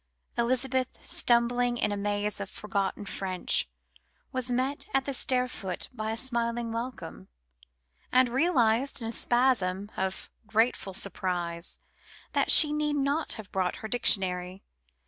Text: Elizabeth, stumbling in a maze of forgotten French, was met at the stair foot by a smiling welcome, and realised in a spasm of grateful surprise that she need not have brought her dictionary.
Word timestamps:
Elizabeth, 0.35 1.05
stumbling 1.07 1.77
in 1.77 1.91
a 1.91 1.95
maze 1.95 2.39
of 2.39 2.49
forgotten 2.49 3.05
French, 3.05 3.69
was 4.31 4.49
met 4.49 4.87
at 4.95 5.05
the 5.05 5.13
stair 5.13 5.47
foot 5.47 5.89
by 5.93 6.09
a 6.09 6.17
smiling 6.17 6.71
welcome, 6.73 7.27
and 8.11 8.27
realised 8.29 8.99
in 8.99 9.07
a 9.07 9.11
spasm 9.11 9.91
of 9.95 10.31
grateful 10.47 10.95
surprise 10.95 11.77
that 12.33 12.49
she 12.51 12.73
need 12.73 12.95
not 12.95 13.33
have 13.33 13.51
brought 13.51 13.75
her 13.85 13.87
dictionary. 13.87 14.63